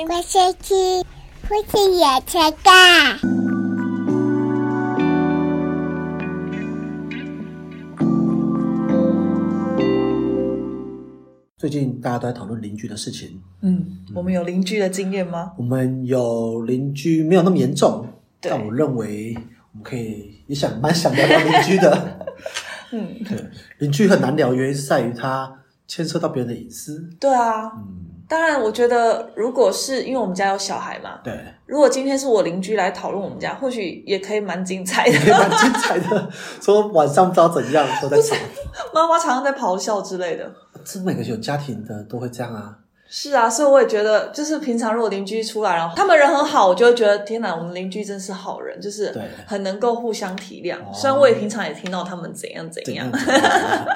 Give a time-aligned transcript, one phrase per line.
[0.00, 0.74] 我先去
[1.42, 3.18] 父亲野车干。
[11.56, 13.42] 最近大家都在讨论邻居的事情。
[13.62, 15.54] 嗯，我们有邻居的经验吗？
[15.58, 18.06] 我们有邻居没有那么严重，
[18.40, 19.34] 对但我认为
[19.72, 22.28] 我们可以也想蛮想聊聊邻居的。
[22.94, 23.36] 嗯，对，
[23.78, 25.52] 邻居很难聊，原因是在于它
[25.88, 27.02] 牵涉到别人的隐私。
[27.18, 27.72] 对啊。
[27.74, 31.34] 嗯，当然，我觉得如果是因为我们家有小孩嘛，对，
[31.64, 35.12] 如果今天是我邻居来讨论我们家，或许也可以蛮精彩的。
[35.18, 36.30] 也蛮精彩的。
[36.60, 38.36] 说晚上不知道怎样都在吵，
[38.92, 40.48] 妈妈常常在咆哮之类的。
[40.84, 42.76] 这每个有家庭的都会这样啊。
[43.10, 50.76] 是啊，所以我也觉得，就是平常如果邻居出来，然后他们人很好，我就会觉得天哪，我们邻居真是好人，就是对很能够互相体谅。
[50.76, 53.86] 哦虽然我也平常也听到他们怎样怎样怎样，怎样？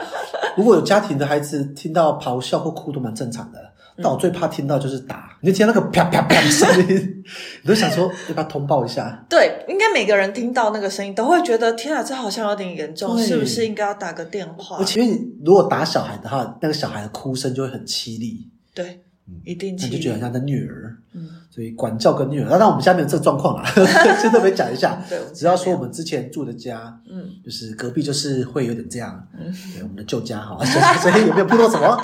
[0.57, 3.59] 如果有家庭的孩子听到咆哮或哭都蛮正常的，
[4.03, 7.23] 但我最怕听到就是打，你就听到那个啪啪啪的声音，
[7.63, 9.25] 你都想说要不要通报一下？
[9.29, 14.77] 对，应该每个人听到那个声音都会觉得天啊，这好像有点严重，是不是应该要打个电话？
[14.79, 14.85] 而？
[14.85, 15.01] 且
[15.45, 19.03] 如果打小孩的话，那个小孩的哭声就会很凄厉，对，
[19.45, 20.97] 一定那气就觉得很像他虐儿。
[21.15, 23.71] 嗯，所以管教跟虐儿，当然我们家没有这个状况啦，
[24.23, 25.03] 就特别讲一下。
[25.09, 27.25] 对，只要说我们之前住的家，嗯。
[27.45, 29.53] 就是隔壁就是会有点这样，嗯。
[29.75, 31.99] 对我们的旧家哈， 所以所以也没有碰到什么。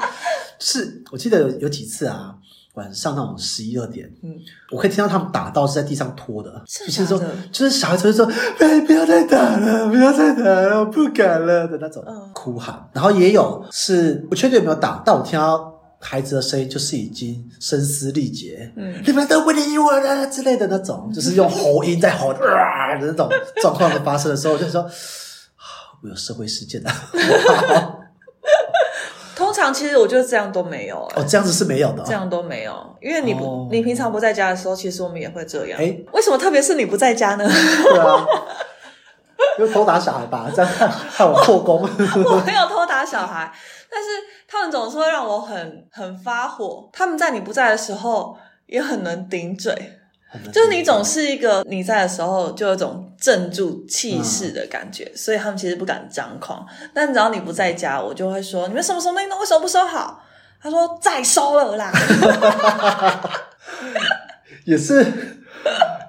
[0.61, 2.35] 是我记得有有几次啊，
[2.75, 4.35] 晚上那种十一二点，嗯，
[4.73, 7.19] 我可以听到他们打到是在地上拖的，就是说，
[7.53, 8.27] 就是小孩子会说
[8.59, 12.31] ：“哎，不要再打了，不要再打了，我不敢了”的那种嗯。
[12.35, 12.89] 哭喊。
[12.93, 23.29] 然后也有是不确定有没有打，但我听到孩子的声音就是已经声嘶力竭，嗯你们都不理我了之类的那种， 就是用喉音在吼啊的那种
[23.61, 24.83] 状况的发生的时候，我就说。
[24.83, 24.91] 啊
[26.01, 26.89] 我有社会事件的、
[29.35, 32.05] 通常其实我觉得这样都没有、欸 哦，这样子是没有的、哦。
[32.07, 35.81] 这样都没有，因为你不、哦你平常不在家的时候，其实我们也会这样。
[35.81, 37.45] 哎为什么特别是你不在家呢？
[37.49, 38.25] 对啊，
[39.59, 41.81] 因为偷打小孩吧，这样害害我破功。
[41.83, 43.53] 我没有偷打小孩，
[43.91, 44.09] 但是
[44.51, 46.89] 他们总是会让我很很发火。
[46.93, 48.37] 他们在你不在的时候
[48.67, 50.01] 也很能顶嘴，
[50.53, 56.67] 就是你总是一个你在的时候就有一种镇住气势的感觉，所以他们其实不敢张狂。
[56.95, 60.25] 但只要你不在家，我就会说你们什么什么东西为什么不收好？
[60.61, 61.93] 他说再收了啦。
[64.65, 65.05] 也是，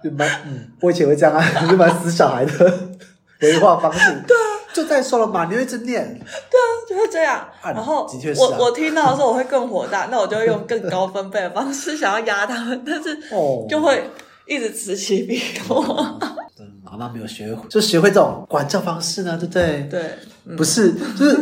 [0.03, 2.51] 也蛮嗯，我以前会这样啊， 就蛮死小孩的
[3.39, 4.11] 回话方式。
[4.73, 6.03] 就再说了嘛，你会一直念。
[6.07, 14.03] 对啊就会这样，啊然后的确是啊我我听到的时候我会更火大，那我就会用更高分贝的方式想要压他们，但是哦就会
[14.45, 16.19] 一直此起彼落。
[16.59, 19.87] 嗯妈妈没有学会，就学会这种管教方式呢，对不对？
[19.89, 20.01] 对，
[20.45, 21.37] 嗯不是，就是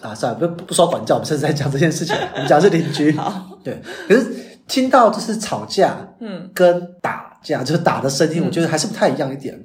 [0.00, 3.12] 啊，算了，不不说管教，我们现在在讲这件事情，我们讲的是邻居。
[3.12, 4.26] 好，对，可是
[4.66, 9.56] 听到就是吵架嗯，跟打架，就是打的声音，我觉得还是不太一样一点。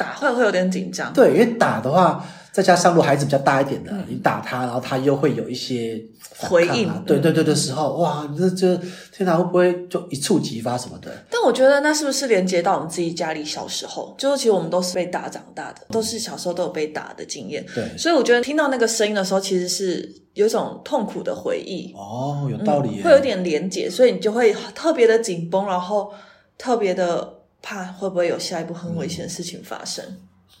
[0.00, 1.12] 打会会有点紧张。
[1.12, 6.02] 对，因为打的话，再加上如果孩子比较大一点的，嗯你打他，然后他又会有一些
[6.40, 8.80] 啊回应对对对的时候，哇，你这这
[9.12, 11.12] 天哪，会不会就一触即发什么的？
[11.30, 14.14] 但我觉得那是不是连接到我们自己家里小时候？
[14.16, 17.64] 就是其实我们都是被打长大的，都是小时候都有被打的经验。
[17.74, 26.10] 对，所以我觉得听到那个声音的时候，其实是有一种痛苦的回忆，哦，有道理、嗯会有点连结，所以你就会特别的紧绷，然后
[26.56, 30.04] 特别的怕会不会有下一步很危险的事情发生。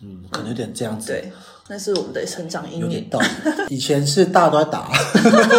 [0.02, 1.08] 嗯，可能有点这样子。
[1.08, 1.30] 对，
[1.70, 3.08] 那是我们的成长阴影。
[3.68, 4.90] 以前是大家都在打，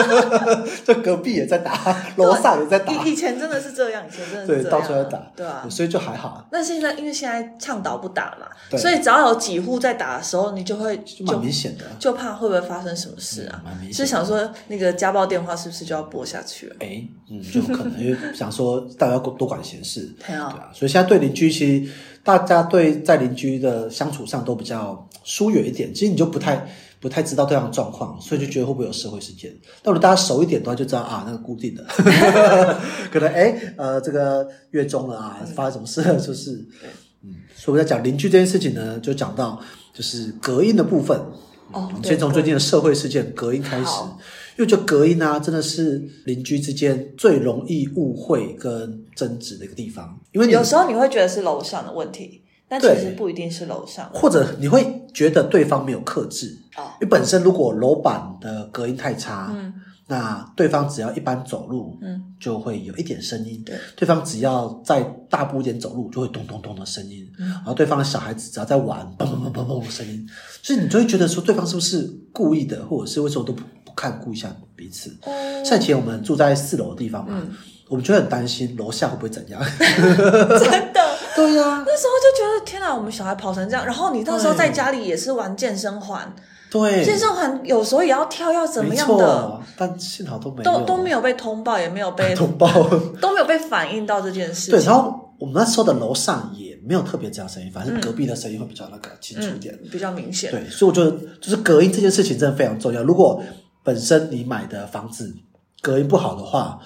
[0.85, 5.65] 就隔壁也在打，楼上也在打，以以前真的是这样，以前真的是对，到处在打，对啊。
[5.69, 11.85] 所以就还好，那现在因为现在倡导不打嘛，所以只要有几户在打的时候，你就会就蛮明显的。
[11.97, 13.61] 就怕会不会发生什么事啊？
[13.63, 16.75] 蛮明显是想说那个家暴电话是不是就要拨下去了？
[16.79, 21.91] 哎，嗯，就可能因为想说大家要多管闲事， 对啊对啊，所以现在对邻居，其实
[22.23, 26.67] 大家对在邻居的相处上都比较疏远一点，其实你就不太
[26.99, 29.51] 不太知道对方的状况，所以就觉得会不会有社会事件。
[29.81, 31.83] 但如果大家熟一点的话，就知道啊，那个固定的，
[33.11, 36.51] 可能哎呃这个月中了啊，发生什么事了，就是
[37.23, 39.59] 嗯，所以我在讲邻居这件事情呢，就讲到
[39.93, 41.19] 就是隔音的部分。
[41.73, 44.01] 哦，先从最近的社会事件隔音开始，
[44.57, 50.19] 因为就隔音啊，真的是邻居之间最容易误会跟争执的一个地方。
[50.31, 54.09] 因为你有时候你会觉得是楼上的问题，但其对实不一定是楼上。
[54.13, 59.73] 或者你会觉得对方没有克制，哦，因为本身如果楼板的隔音太差，嗯
[60.11, 63.63] 那对方只要一般走路，嗯，就会有一点声音。
[63.65, 67.25] 对，对方只要再大步一点走路，就会咚咚咚的声音。
[67.39, 70.27] 嗯然后对方的小孩子只要在玩，嘣嘣嘣嘣嘣的声音，
[70.61, 75.15] 所以你就会觉得说对方是不是故意的，或者是为什么都不不看顾一下彼此。
[75.23, 75.31] 哦
[75.63, 77.49] 像以前我们住在四楼的地方嘛，嗯
[77.87, 79.61] 我们就会很担心楼下会不会怎样。
[79.79, 80.99] 真的。
[81.33, 82.13] 对呀、那时候
[82.65, 86.33] 天哪，我们小孩跑成这样，然后你到时候在家里也是玩健身环，
[86.69, 92.67] 对，健身环有时候也要跳，要怎么样的，但幸好都没有都都没有被通报，也没有被通报。
[93.19, 94.71] 都没有被反映到这件事情。
[94.71, 99.77] 对，然后我们那时候的楼上也没有特别这样声音，反正隔壁的声音会比较那个清楚一点。
[99.81, 100.51] 嗯，比较明显。
[100.51, 103.03] 对，所以我觉得就是隔音这件事情真的非常重要。
[103.03, 103.41] 如果
[103.83, 105.33] 本身你买的房子
[105.81, 106.79] 隔音不好的话，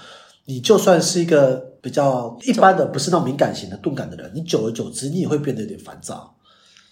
[0.46, 6.36] 你就算是一个比较一般的，不是那种敏感型的钝感的人，你久而久之你也会变得有点烦躁。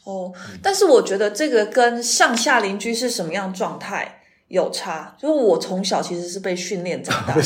[0.03, 0.31] 哦，
[0.61, 5.15] 但是我觉得这个跟上下邻居是什么样状态有差。
[5.19, 7.41] 就是我从小其实是被训练长大的，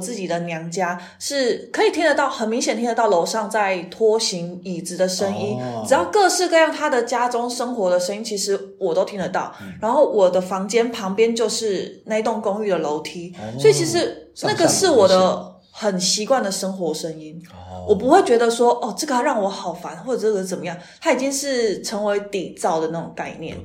[0.00, 9.52] 自己的娘家是可以听得到，很明显听得到楼上在拖行椅子的声音，哦只要各式各样他的家中生活的声音，其实我都听得到。
[9.60, 17.42] 嗯然后我的房间旁边就是那栋公寓的楼梯，哦所以其实那个是我的很习惯的生活声音。
[17.88, 23.56] 我不会觉得说哦，这个让我好烦，或者这个怎么样，它已经是成为底噪的那种概念。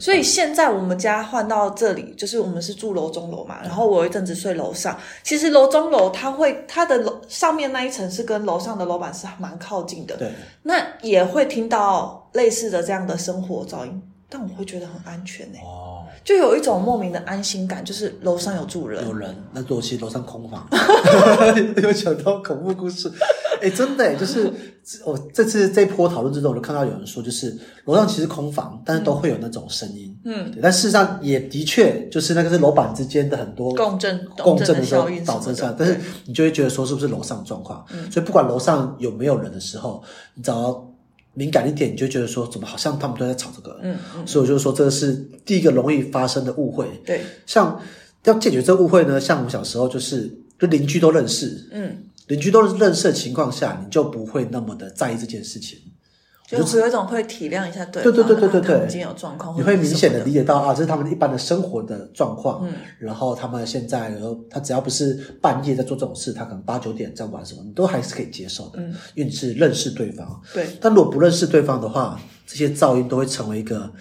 [0.00, 4.98] 所以现在我们家换到这里，就是我们是住楼中楼嘛，然后我有一阵子睡楼上。
[5.22, 10.30] 其实楼中楼它会它的楼上面那一层是跟楼上的楼板是蛮靠近的，对，
[10.62, 15.87] 那也会听到类似的这样的生活噪音，但我会觉得很安全呢、哦，
[16.28, 19.02] 就有一种莫名的安心感，就是楼上有住人。
[19.06, 20.68] 有人，那楼其实楼上空房，
[21.82, 23.10] 有想到恐怖故事。
[23.62, 24.52] 哎，真的耶，就是
[25.06, 30.14] 我这次这一波讨论之中，我就看到有人说，就是楼上其实空房，但是都会有那种声音。
[30.26, 37.82] 嗯，对，但事实上也的确就是那个是楼板之间的很多共振共振的时候导致上，，但是你就会觉得说是不是楼上状况？
[38.12, 40.04] 所以不管楼上有没有人的时候，
[40.34, 40.87] 你只要
[41.34, 43.78] 敏感一点，你就觉得说怎么好像他们都在吵这个。
[43.82, 45.12] 嗯嗯，所以我就说这个是
[45.44, 46.86] 第一个容易发生的误会。
[47.04, 47.80] 对，像
[48.24, 55.78] 要解决这个误会呢，像我们小时候就是就邻居都认识，嗯，邻居都认识的情况下，你就不会那么的在意这件事情。
[56.48, 60.24] 就是有一种会体谅一下对对对对对对对已经有状况，你会明显的的。
[60.24, 62.72] 理解到啊，这是他们一般的生活的状况，嗯。
[62.98, 65.12] 然后他们现在，然后他只要不是
[65.42, 68.94] 半夜在做这种事，他可能八九点在玩什么，你都还是可以接受的，嗯。
[69.14, 70.40] 因为你是认识对方。
[70.54, 73.92] 对，但如果不认识对方的话，这些噪音都会成为一个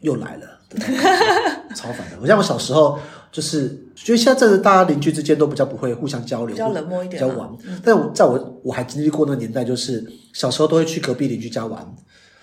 [0.00, 0.60] 又来了
[1.74, 2.16] 超烦的。
[2.20, 2.98] 我像我小时候
[3.32, 7.50] 就是觉得现在真的大家邻居之间都比较不会互相交流，比较冷漠一点啊比较玩。
[7.82, 11.94] 但我在我我还经历过那个年代，就是小时候都会去隔壁邻居家玩。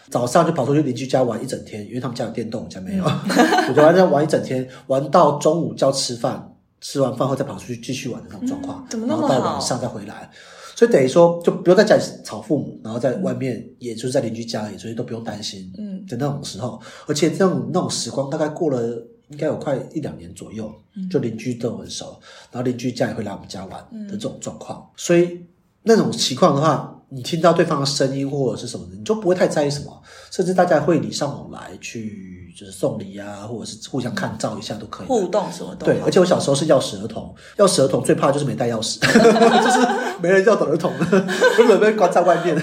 [0.09, 3.03] 早上就跑出去邻居家玩一整天，因为他们家有电动，我家没有，
[3.69, 10.29] 我就玩在玩一整天，玩到中午叫吃饭，吃完饭后再跑出去继续玩的那种状况，嗯怎么那么好然后到晚上再回来，
[10.75, 19.01] 所以等于说就不用在家里吵父母，然后在外面也就是在邻居家里，所以都不用担心，嗯的那种时候，而且这种那种时光大概过了
[19.31, 21.09] 应该有快一两年左右，嗯。
[21.09, 22.19] 就邻居都很熟，
[22.51, 25.41] 然后邻居家也会来我们家玩的这种状况，所以
[25.83, 35.07] 那种情况的话，你听到对方的声音或者是什么的，你就不会太在意什么，甚至大家会礼尚往来去就是送礼啊，或者是互相看照一下都可以。
[35.07, 39.87] 互动什么都对，好而且我小时候是钥匙儿童，钥匙儿童最怕就是没带钥匙， 就是
[40.21, 40.91] 没人要的儿童，
[41.57, 42.55] 根本被关在外面。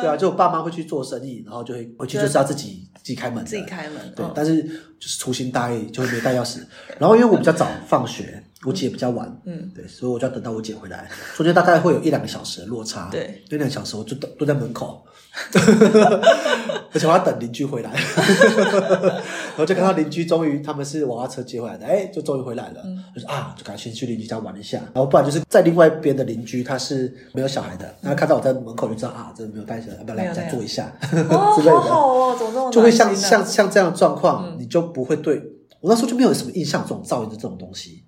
[0.00, 6.60] 嗯对对啊，就我爸妈会去做生意，然后就会回去就是要自己自己开门，自己开门对，嗯但是就是粗心大意，就会没带钥匙。
[6.98, 13.08] 然后因为我比较早放学，我姐比较晚，嗯，对，所以我就要等到我姐回来，中间大概会有一两个小时的落差。
[13.10, 15.04] 对，一两个小时我就等都在门口，
[16.92, 22.98] 而且我要等邻居回来， 然后就看到邻居终于他们是娃娃车接回来的，哎，就终于回来了，嗯。
[23.14, 30.92] 就是啊，就赶紧去邻居家玩一下，然后不然就是在另外一边的邻居他是没有小孩的，然后看到我在门口就知道啊，这没有带小孩，要不要来我家坐一下？
[31.30, 31.80] 哦， 之类的。
[31.80, 35.40] 好好哦，怎么这么就会像像像这样的状况，你就不会对
[35.80, 38.04] 我那时候就没有什么印象，这种噪音的这种东西，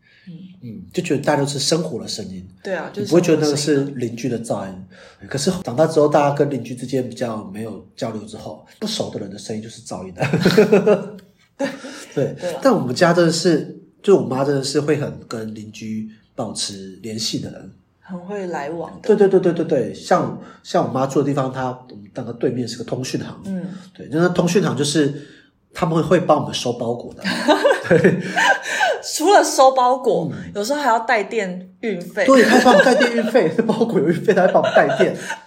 [0.62, 0.82] 嗯。
[0.92, 4.74] 就觉得大家都是生活的声音，对啊，就是你不会觉得那个是邻居的噪音。
[5.28, 11.16] 可是长大之后，大家跟邻居之间比较没有交流之后，不熟的人的声音就是噪音的。
[12.14, 12.34] 对。
[12.40, 12.50] 对。
[12.52, 12.60] 啊。
[12.62, 17.70] 但我们家真的是，就我妈真的是会很跟邻居保持联系的人。
[18.04, 23.64] 很会来往的，对对对对对对，像像我妈住的地方，她我们那个对面是个通讯行，嗯，
[23.94, 25.24] 对，就是通讯行就是
[25.74, 27.22] 他们会帮我们收包裹的，
[27.88, 28.20] 对。
[29.04, 35.12] 除了收包裹，有时候还要带电运费，嗯对，他还帮我们带电运费，包裹有运费，他还帮我们带电，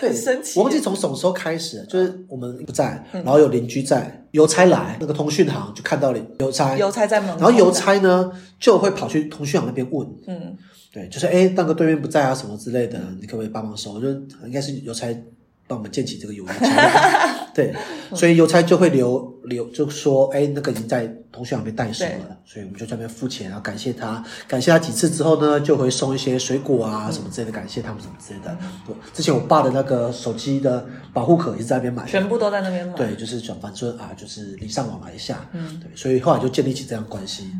[0.00, 10.56] 对，很神奇我忘记从什么时候开始，就是我们不在，然后有邻居在，邮差来，那个通讯行就看到了邮差，邮差在门口，然后邮，差呢就会跑去通讯行那边问，嗯，
[10.92, 14.00] 对，就是哎，那个对面不在啊什么之类的，你可不可以帮忙收？
[14.00, 14.08] 就
[14.44, 15.08] 应该是邮差
[15.66, 16.46] 帮我们建起这个友谊。
[17.64, 22.14] 对，所以邮差就会留留，就说，哎，那个已经在同学那边代收对。
[22.18, 28.56] 了，所以我们就在那边付钱，然后感谢他，感谢他几次之后呢，就会送一些水果啊什么之类的，感谢他们什么之类的。
[28.86, 32.94] 对之前我爸的那个手机的保护壳也是在那边买的，全部都在那边买。
[32.94, 37.50] 对，就是转反正啊，就是礼尚往来一下，嗯，对，所以后来就建立起这样关系，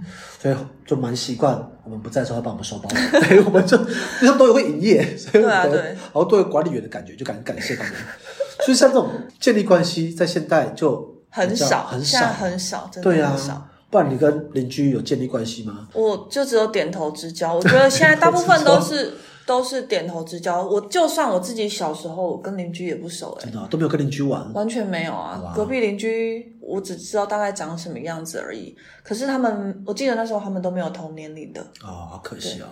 [0.41, 0.55] 所以
[0.87, 2.89] 就蛮习惯我们不在的时候他帮我们收包，
[3.29, 5.91] 对，我们就因为他们都有会营业，所以我们对啊对。
[5.91, 7.93] 然后都有管理员的感觉，就感感谢他们。
[8.63, 13.55] 所以像这种建立关系，在现代就很少，很现在少，很少，真的对很少。
[13.55, 15.89] 啊，不然你跟邻居有建立关系吗？
[15.95, 17.55] 我就只有点头之交。
[17.55, 19.15] 我觉得现在大部分都是
[19.47, 20.65] 都是点头之交。
[20.65, 25.53] 我就算我自己小时候跟邻居也不熟、欸，真的啊都没有跟邻居玩，完全没有啊。
[25.57, 28.77] 隔壁邻居我只知道大概长什么样子而已。
[29.03, 31.61] 可是他们，我记得那时候他们都没有同年龄的。
[31.83, 32.69] 哦，好可惜啊。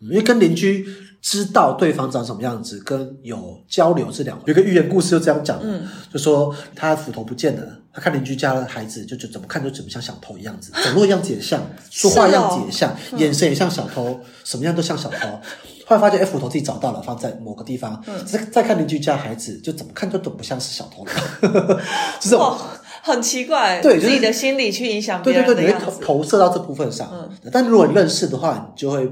[0.00, 0.86] 因为跟邻居
[1.20, 4.44] 知道对方长什么样子，跟有交流是两回。
[4.46, 15.28] 有个寓言故事就这样讲，嗯，就说他斧头不见了，他看邻居家的孩子，就就怎么看就怎么像小偷一样子，走路的样子也像，说话样子也像，眼神也像小偷，什么样都像小偷。
[15.86, 18.00] 后来发现，哎，斧头自己找到了，放在某个地方。
[18.24, 21.12] 再再看邻居家孩子，就怎么看都都不像是小偷了，
[22.20, 22.56] 就是这种，
[23.02, 25.90] 很奇怪，对就是自己的心理去影响别对对对，你会投。
[26.00, 27.28] 投射到这部分上。
[27.50, 29.10] 但如果你认识的话，你就会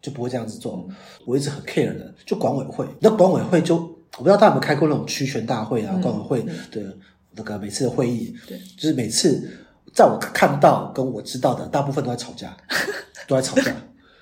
[0.00, 0.88] 就不会这样子做。
[1.26, 6.96] 我一直很 care 的，就管委会，那管委会就我不知道大家有没有开过那种区权大会啊，管委会的
[7.36, 9.48] 那个每次的会议，对，就是每次
[9.94, 12.56] 在我看到跟我知道的，大部分都在吵架，
[13.28, 13.72] 都在吵架。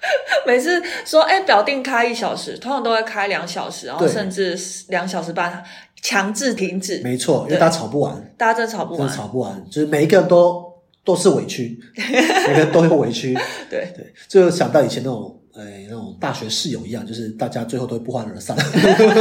[0.47, 4.59] 每次说哎表定开一小时，通常都会开两小时，然后甚至
[4.89, 5.63] 两小时半，
[6.03, 7.01] 强制停止。
[7.03, 9.17] 没错，因为大家吵不完，大家真的吵不完真的。
[9.17, 10.65] 吵不完，就是每一个人都
[11.05, 13.35] 都是委屈， 每个人都有委屈。
[13.69, 15.35] 对，对，就想到以前那种。
[15.59, 18.57] 呃，那种大学室友一样，就是大家最后都会不欢而散，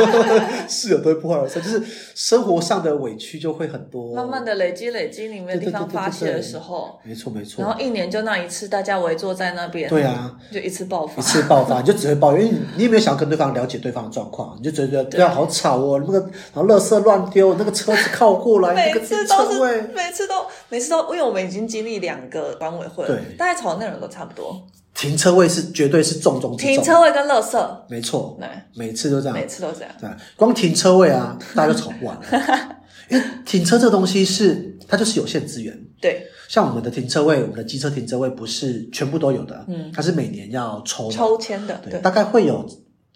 [0.70, 1.82] 室友都会不欢而散，就是
[2.14, 4.14] 生活上的委屈就会很多。
[4.14, 7.64] 慢慢的累积累积，你们的地方发泄的时候，没错没错。
[7.66, 11.26] 然后一年就那一次，大家围坐在那边，对啊，就一次爆发一。
[11.26, 16.20] 次爆发，你就只会抱怨，因为你你也没有想要跟对方了解对方的状况，你就觉得对啊好吵哦，那个
[16.54, 20.36] 然后垃圾乱丢，那个车子靠过来， 每次都是，每次都
[20.70, 24.62] 每次都，因为我们已经经历两个管委会了，对大概吵的内容都差不多。
[24.98, 29.92] 停车位是绝对是重中之重，停车位跟垃圾，没错，对，每次都这样，每次都这样。
[30.02, 32.78] 对，光停车位啊，大家就吵不完了。
[33.10, 42.68] 因为停车这东西是它就是有限资源，对，像我们的停车位，我们的机车停车位不是全部都有的，嗯，它是每年要抽，抽签的，对，大概会有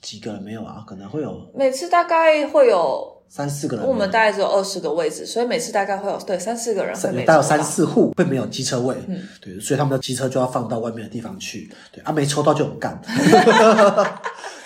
[0.01, 0.84] 几个人没有啊？
[0.88, 9.20] 可能会有每次大概会有，三四个人，我们大概只有二十个位置，所以每次大概会有对三四个人会三没大概有三四户会没有机车位，嗯。
[9.39, 13.00] 对，所以他们的机车就要放到外面的地方去，对，啊，没抽到就很干。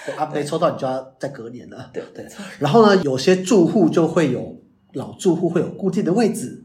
[0.06, 1.90] 对啊，没抽到你就要再隔年了。
[1.92, 2.04] 对。
[2.14, 2.26] 对，
[2.60, 4.56] 然后呢，有些住户就会有
[4.94, 6.64] 老住户会有固定的位置，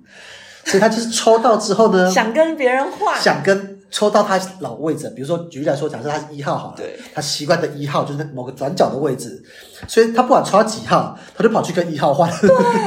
[0.65, 9.43] 所以他就是抽到之后呢，想跟别人换，想跟抽到他老位置，比如说举例来说，假设他是一号好了，对，他习惯的一号就是某个转角的位置，
[9.89, 12.31] 所以他不管抽到几号，他就跑去跟一号换，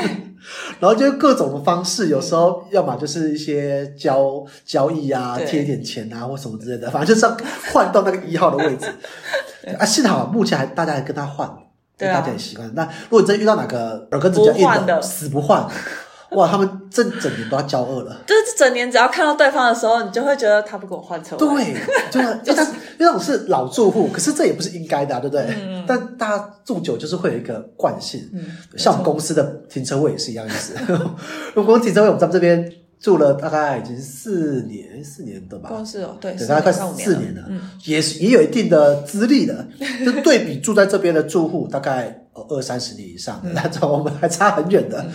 [0.80, 7.38] 然后就各种的方式，有时候要么就是一些交交易啊，贴一点钱啊或什么之类的，反正就是要
[7.72, 8.88] 换到那个一号的位置。
[9.80, 11.50] 啊，幸好目前还大家还跟他换，
[11.98, 12.20] 对啊。
[12.20, 12.70] 大家也习惯。
[12.76, 15.02] 那如果你真遇到哪个耳根子比较硬不的。
[15.02, 15.66] 死不换，
[16.38, 18.22] 哇，他们这整年都要交恶了。
[18.25, 21.75] 就是整年只要看到对方的时候，你就会觉得他不给我换车位，
[22.12, 25.46] 对，就是 因为他因为那种是老住户，可是这也不是应该的、啊，对不对？
[25.60, 28.22] 嗯但大家住久就是会有一个惯性，
[28.78, 30.74] 像我们公司的停车位也是一样意思。
[31.56, 32.72] 我们公司停车位，我们在这边
[33.02, 39.68] 住了大概已经四年，四年的吧，公司哦，对，大概快四年了，嗯，也是也有一定的资历的。
[40.06, 45.06] 就对比住在这边的住户，大概呃二三十年以上的，那种我们还差很远的。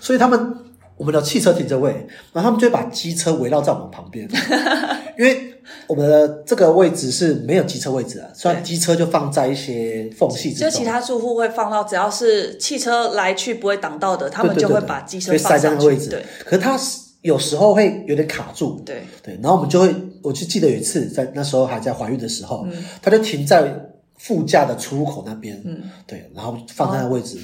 [0.00, 0.54] 所以他们
[0.96, 4.28] 我们的汽车停车位，然后他们就会把机车围绕在我们旁边，
[5.18, 5.54] 因为
[5.86, 16.10] 我们的这个位置是没有机车位置的，所以机车就放在一些缝隙之中，就其他住户会放到只要是汽车来去不会挡到的，他们就会把机车放塞在那个位置。
[16.10, 16.24] 对。
[16.44, 22.84] 可是它是有时候会有点卡住，对，对，然后我们就会，我就记得有一次在那时候还在怀孕的时候，嗯。
[23.00, 23.72] 他就停在
[24.18, 27.38] 副驾的出入口那边，嗯，对，然后放在那个位置，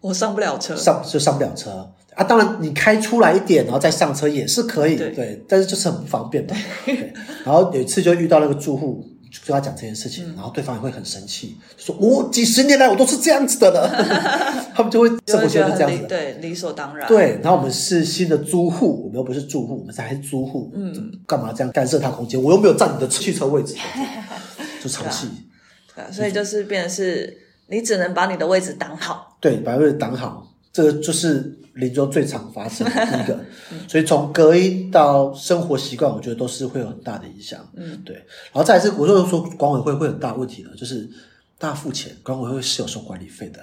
[0.00, 2.24] 我上不了车，上就上不了车啊。
[2.24, 6.56] 当然你开出来一点，然后再上车也是可以，对对，但是就是很不方便嘛。
[6.86, 7.12] 对，
[7.44, 9.04] 然后有一次就遇到那个住户。
[9.34, 13.90] 就跟他讲这件事情，嗯然后对方也会很生气，说：“我几十年来我都是这样子的了。
[14.72, 22.40] ”他们就会就生活习会觉得这样子对理所当然，对，然后我们是新的租户，我们又不是住户，我们是还是租户，嗯，干嘛这样干涉他空间？
[22.40, 23.74] 我又没有占你的汽车位置，
[24.80, 25.26] 就吵气。
[25.96, 33.38] 对啊，所以就是变成是你只能把你的位置挡好，对，把位置挡好，这个就是邻居最常发生的 第一个，
[33.88, 37.68] 所以从隔音到生活习惯，我觉得都是会有很大的影响。
[37.74, 38.14] 嗯，对。
[38.14, 41.08] 然后再来是，我就说管委会会很大问题的，就是
[41.58, 43.60] 大家付钱，管委会是有收管理费的，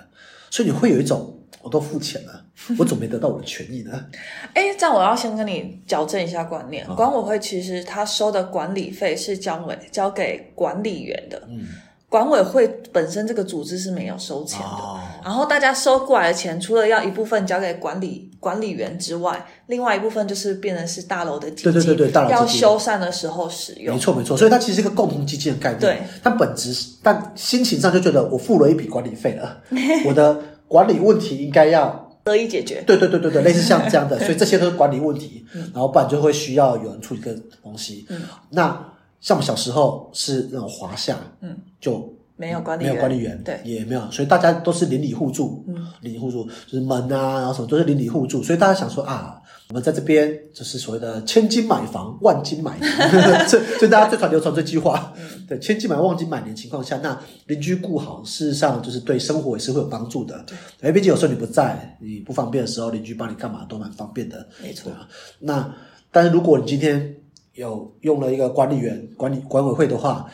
[0.50, 2.46] 所以你会有一种我都付钱了，
[2.78, 4.06] 我怎么没得到我的权益呢？
[4.54, 11.42] 哎，这样我要先跟你矫正一下观念，管委会其实他收的管理费是交委交给管理员的。
[11.50, 11.66] 嗯。
[12.12, 23.96] 管委会本身这个组织是没有收钱的，然后大家收过来的钱，除了要一部分交给管理管理员之外，另外一部分就是变成是大楼的基金，对对对对，大楼要修缮的时候使用。
[23.96, 25.80] 没错没错，所以它其实是一个共同基金的概念。
[25.80, 29.62] 对，但本质但心情上就觉得我付了一笔管理费了，
[30.06, 30.38] 我的
[30.68, 32.84] 管理问题应该要得以解决。
[32.86, 38.06] 对对对对对，类似像这样的， 所以这些都是管理问题，然后不然就会需要有人处理个东西。
[38.10, 38.86] 嗯，那
[39.22, 42.18] 像我们小时候是那种华夏，嗯，就。
[42.38, 52.92] 没有管理员，没有管理员，对，也没有，所以大家都是邻里互助，嗯，邻里互助就是门啊，然后什么都是邻里互助，所以大家想说啊，我们在这边就是所谓的千金买房，万金买年，
[53.48, 55.14] 这这大家最常流传这句话，
[55.48, 60.44] 对，千金买万金买年情况下，那邻居顾好，事实上就是对生活也是会有帮助的，
[60.80, 64.92] 对，毕竟有时候你不在，你不方便的时候，邻居帮你干嘛都蛮方便的，没错。
[65.38, 65.72] 那
[66.12, 67.18] 但是如果你今天
[67.54, 70.28] 有用了一个管理员、管理管委会的话，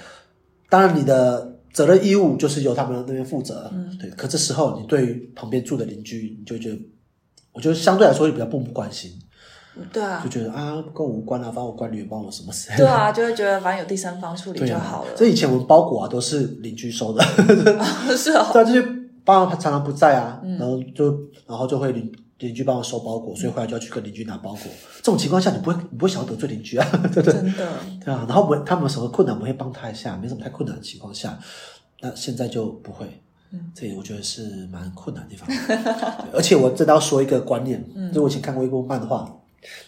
[0.70, 1.54] 当然你的。
[1.74, 4.10] 责任义务就是由他们那边负责，嗯，对。
[4.12, 6.80] 可这时候，你对于旁边住的邻居，你就觉得，
[7.52, 9.12] 我觉得相对来说也比较不关心，
[9.94, 15.12] 对啊，就觉得啊，跟我无关啊，反正我管理员帮我什么事，对啊，就会觉得反正有第三方处理就好了。
[15.16, 17.24] 这以前我们包裹啊都是邻居收的，
[18.18, 18.84] 是啊，对，这些
[19.24, 21.12] 帮常常不在啊，然后就
[21.46, 22.12] 然后就会邻。
[22.40, 24.72] 邻居帮我收包裹，所以回来就要去跟邻居拿包裹。
[24.98, 27.34] 这种情况下，你不会，你不会想要得罪邻居啊， 对不对？
[27.34, 27.68] 真的，
[28.06, 28.26] 对啊。
[28.28, 31.40] 然后我们他们有什么困难，我们会帮他一下，没什么太困难的情况下，
[32.02, 33.08] 那现在就不会。
[33.52, 35.48] 嗯，这我觉得是蛮困难的地方。
[36.34, 39.34] 而且我真的要说一个观念，就我以前看过一部漫画，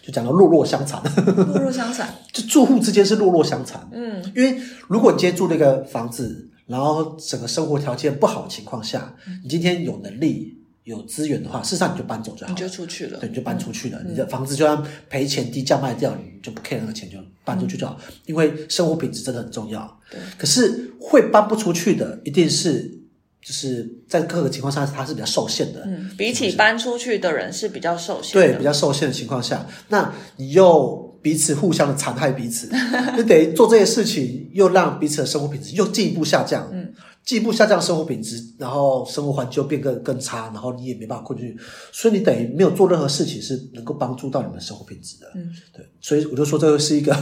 [0.02, 1.00] 就讲到弱弱相残。
[1.26, 3.86] 弱弱相残， 就住户之间是弱弱相残。
[3.92, 9.14] 嗯，因为如果你今天住那个房子，然后整个生活条件不好的情况下，
[9.44, 10.56] 你今天有能力。
[10.84, 14.02] 有资源的话，事实上你就搬走就好，你就出去了，对，你就搬出去了。
[14.08, 17.98] 你的房子就算赔钱低价卖掉，你就不 care 那个钱，就搬出去就好。
[18.26, 20.00] 因为生活品质真的很重要。
[20.10, 22.98] 对，可是会搬不出去的，一定是
[23.42, 25.82] 就是在各个情况下，它是比较受限的。
[25.84, 32.68] 嗯，比起搬出去的人是比较受限，对，比较受限的情况下，那你又彼此互相的残害彼此，
[33.16, 36.68] 就等于做这些事情，又让彼此的生活品质又进一步下降。
[36.72, 36.92] 嗯。
[37.24, 41.56] 进一步下降生活品质，然后生活环境变更更差，然后你也没办法进去，
[41.92, 45.26] 所以你等于没有做任何事情是能够帮助到你们生活品质的。
[45.36, 47.14] 嗯，对，所以我就说这个是一个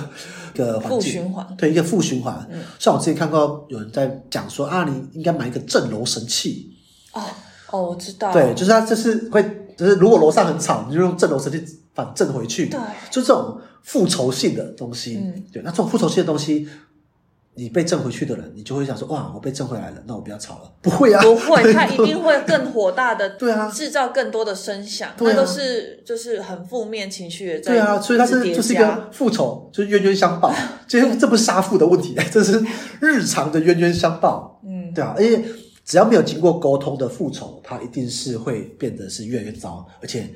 [0.55, 2.49] 一个负循环，对，一个负循环。
[2.51, 6.73] 嗯，像我之前看过有人在讲说啊，你应该买一个镇楼神器。
[7.13, 7.23] 哦
[7.71, 8.33] 哦，我知道。
[8.33, 9.43] 对，就是它这是会，
[9.77, 12.67] 就是如果楼上很吵，你就用镇楼神器反震回去。
[12.69, 12.81] 对，
[13.11, 15.17] 就这种复仇性的东西。
[15.17, 16.67] 嗯，对，那这种复仇性的东西。
[17.59, 20.73] 你被震回去的人，你就会想说：哇，我被震回来了，那我不要吵了。
[20.81, 27.61] 不会啊，不会，他 一定会更火大的， 对啊，制造更多的声响，那都是就是很负面情绪的。
[27.61, 30.55] 对啊，所以他是就是一个复仇，就是冤冤相报。
[30.87, 32.64] 这 这不是杀父的问题，这是
[33.01, 34.61] 日常的冤冤相报。
[34.64, 35.42] 嗯，对啊，而且
[35.85, 40.31] 只要没有经过沟通的复仇，它一定是会变得是越来越糟，而且。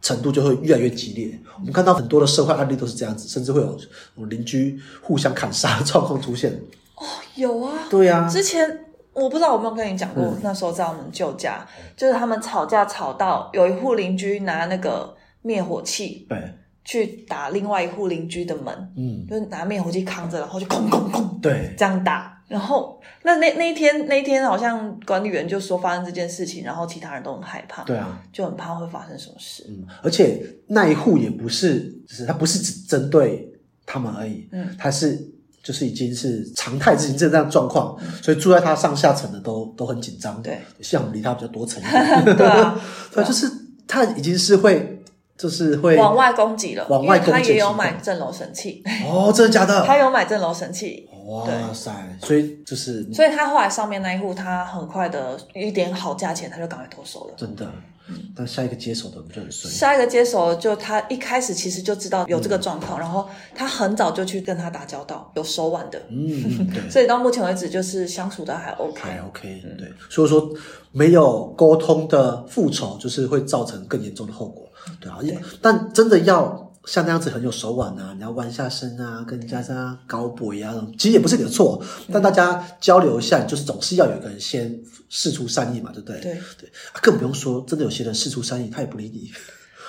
[0.00, 1.38] 程度就会越来越激烈。
[1.58, 6.52] 我们看到很多的社会案例都是这样子，甚至会有邻居互相砍杀的状况出现。
[6.94, 8.28] 哦，有啊，对啊。
[8.28, 22.37] 之前我不知道有没有跟你讲过，那时候在我们旧家，就是他们吵架吵到有一户邻居拿那个灭火器，对，去打另外一户邻居的门，嗯，就是拿灭火器扛着，然后就空空空，对，这样打。
[22.48, 29.66] 然后，那那那一天那一天，好像管理员就说发生这件事情，然后其他人都很害怕，对啊，就很怕会发生什么事。
[29.68, 33.52] 嗯，而且那一户也不是，就是他不是只针对
[33.84, 35.18] 他们而已，嗯，他是
[35.62, 41.82] 就是已经是常态性这样状况，所以住在他上下层的都都很紧张，对，像我们离他比较多层，
[42.34, 42.80] 对啊，
[43.12, 43.46] 对，就是
[43.86, 45.02] 他已经是会
[45.36, 49.82] 就是会往外攻击了，往外攻击，他也有买震楼神器，哦，真的假的？
[49.86, 51.07] 他有买震楼神器。
[51.28, 51.92] 哇塞！
[52.22, 57.34] 所以就是，所以他后来上面那一户，他很快的一点好价钱，他就赶快脱手了。
[57.36, 57.70] 真的，
[58.08, 58.16] 嗯。
[58.34, 59.70] 但下一个接手的就很顺。
[59.72, 66.00] 下一个接手就他一开始其实就知道有这个状况，然后他很早就去跟他打交道，有手腕的。
[66.08, 66.88] 嗯， 对。
[66.88, 69.62] 所以到目前为止，就是相处的还 OK，还 OK。
[69.76, 70.50] 对，所以说
[70.92, 74.66] 没有沟通的复仇，就是会造成更严重的后果。
[74.98, 75.18] 对啊，
[75.60, 86.18] 但真的要像那样子很有手腕啊，你要弯下身啊，跟人家这样高博一样，其实也不是你的错，但大家交流一下，就是总是要有一个人先试出善意嘛，对不对？
[86.20, 89.30] 对对，啊更不用说，真的有些人试出善意，他也不理你。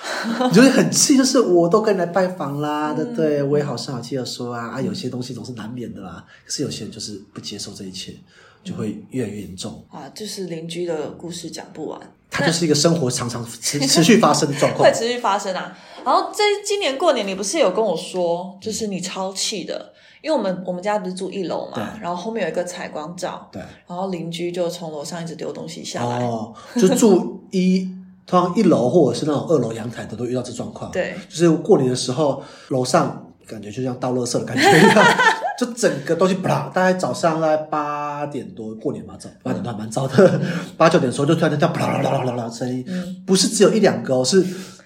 [0.48, 3.42] 你就会很气，就是我都跟你来拜访啦，对不对？
[3.42, 6.24] 我也好声好气的说啊，啊，有些东西总是难免的啦。
[6.44, 8.14] 可是有些人就是不接受这一切，
[8.62, 9.84] 就会越来越严重。
[9.90, 14.96] 啊，就是邻居的故事讲不完，它就是一个生活常常持 持续发生的状况会。
[14.96, 15.76] 持续发生啊。
[16.04, 19.92] 然后这今年过年，你不是有跟我说，就是你超气的，
[20.22, 27.86] 因为我们我们家不是住一楼嘛，然后后面有一个采光罩，对，然后邻居就从楼上一直丢东西下来，哦，就住一
[28.26, 30.90] 通常一楼或者是那种二楼阳台的都遇到这状况。
[30.90, 35.04] 对，就是过年的时候，楼上感觉就像倒垃圾的感觉一样，
[35.58, 40.40] 就整个东西不啦，大概早上大概八点多，过年嘛早，八点多还蛮早的，
[40.76, 42.84] 八九点的时候就突然间这样啪啦啦啦啦啦声音，
[43.26, 44.44] 不是只有一两个哦，是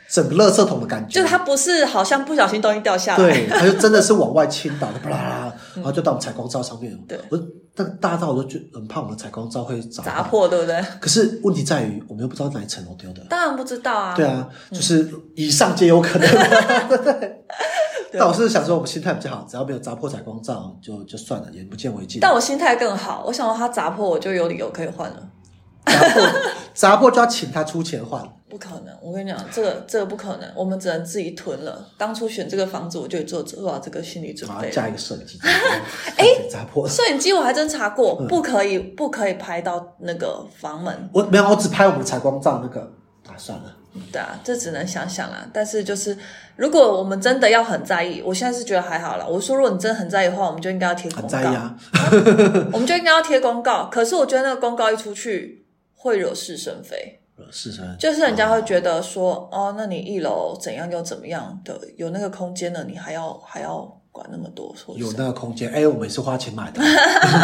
[0.09, 6.97] 整个垃圾桶的感觉，就是它不是好像不小心东西掉下来，对，它就真的是往外倾倒的，啪啦啦啦， 然后就到我们采光罩上面。
[7.07, 7.19] 对。
[7.31, 7.39] 我
[7.75, 10.23] 但大到我都觉很怕我们的采光罩会砸砸。
[10.23, 10.81] 破，对不对？
[11.01, 13.25] 可是问题在于，我们又不知道哪一层楼丢的。
[13.29, 16.29] 当然不知道啊，对啊，就是以上皆有可能。
[17.03, 17.45] 对。
[18.17, 22.21] 但我是想说，我们心态比较好，只要没有砸破采光罩，就就算了，眼不见为净。
[22.21, 25.31] 但我心态更好，我想到它砸破，我就有理由可以换了。
[25.85, 26.33] 砸破，
[26.75, 28.23] 砸破就要请他出钱换。
[28.49, 31.87] 不可能，我跟你讲，这个这个不可能，我们只能自己囤了。
[31.99, 34.71] 当初选这个房子，我就做做好这个心理准备。
[34.71, 35.39] 加一个摄影机，
[36.17, 36.89] 哎，砸破。
[36.89, 41.11] 摄影机我还真查过，嗯不可以不可以拍到那个房门。
[41.13, 42.93] 我没有，我只拍我们的采光罩那个。
[43.27, 43.75] 啊，算了，
[44.13, 45.49] 对啊，这只能想想啦。
[45.51, 46.15] 但是就是，
[46.57, 49.25] 如果我们真的要很在意，我现在是觉得还好啦。
[49.27, 51.75] 我说，如果你真的很在意的话，我们就应该要贴公告，很在意啊。
[52.71, 53.89] 我们就应该要贴公告。
[53.91, 55.64] 可是我觉得那个公告一出去，
[56.05, 57.19] 会惹是生非。
[57.35, 65.71] 惹是生，就是人家会觉得说，哦，那你一楼怎样又怎么样的，有那个空间了，你还要还要管那么多，有那个空间。
[65.71, 66.81] 哎，我们也是花钱买的，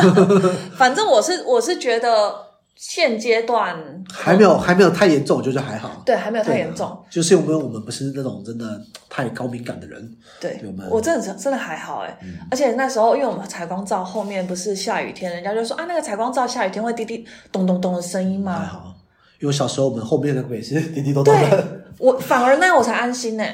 [0.77, 2.33] 反正我是我是觉得
[2.82, 3.76] 现阶段
[4.10, 6.02] 还没有还没有太严重，我觉得还好。
[6.06, 18.58] 对还没有太严重，就是因为我们不是那种真的太高敏感的人，对对我们我真的真的还好哎、嗯而且那时候因为我们采光罩后面不是下雨天，人家就说啊那个采光罩下雨天会滴滴咚咚咚的声音吗？
[18.58, 18.94] 还好。
[19.40, 21.80] 因为小时候我们后面那个也是滴滴咚咚对的。
[22.00, 23.44] 我反而那样我才安心呢、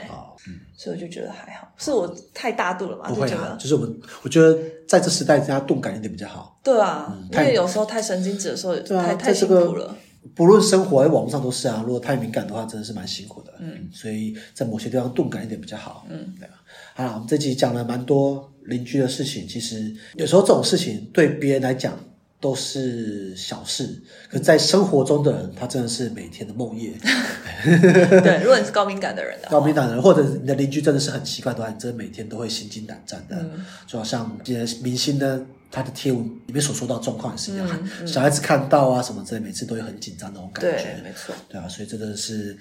[0.53, 6.59] 啊，所以我就觉得还好，是我太大度了嘛，不会啊，就就是我们，我觉得在这时代，大家钝感一点比较好。
[6.63, 9.97] 对啊，因太为有时候太神经质的时候，对啊，太太辛苦了。
[10.35, 13.55] 不论生活在网络上都是啊，如果太敏感的话，真的是蛮辛苦的。
[13.61, 16.05] 嗯，所以在某些地方钝感一点比较好。
[16.11, 16.55] 嗯，对啊。
[16.95, 21.97] 好了，我们这集讲了蛮多邻居的事情，其实有时候这种事情对别人来讲
[22.39, 26.93] 都是小事，可在生活中的人，他真的是每天的梦魇。
[28.23, 33.45] 对，如果你是高敏感的人的，高敏感的人，或者你的邻居真的是很奇怪的话，你真的每天都会心惊胆战的。
[33.87, 42.57] 就好像今天明星呢，他的贴文里面所说到状况也是一样，小孩子看到啊什么之类，每次都会很紧张那种感对觉。，没错，对啊，所以真的是，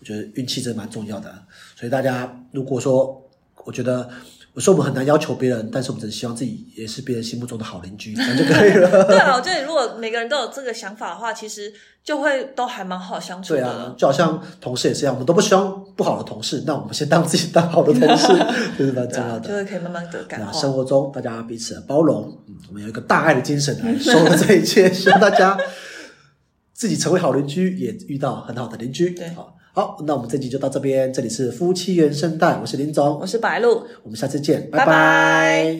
[0.00, 1.32] 我觉得运气真的蛮重要的。
[1.76, 3.22] 所以大家如果说，
[3.64, 4.08] 我觉得
[4.58, 9.04] 我说我们很难要求别人，但是我们只是希望自己也是别人心目中的好邻居， 这样就可以了。
[9.04, 18.26] 对啊，我觉得如果每个人都有这个想法的话，其实就会都还蛮好相处对啊。，就好像同事也是一样，我们都不希望不好的同事，那我们先当自己当好的同事，
[18.76, 19.48] 就是蛮重要的。
[19.48, 20.52] 就是可以慢慢得对啊，感化。
[20.52, 25.56] 生活中大家彼此的包容，嗯，我们有一个大爱的精神来收了这一切，希望大家
[26.72, 29.10] 自己成为好邻居，也遇到很好的邻居。
[29.10, 33.20] 对好，好，那我们这集就到这边，这里是夫妻原声带，我是林总。
[33.20, 33.84] 我，是白露。
[34.02, 34.86] 我们下次见，拜拜。
[34.86, 35.78] 拜